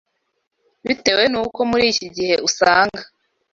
[0.87, 3.01] Bitewe n’uko muri iki gihe usanga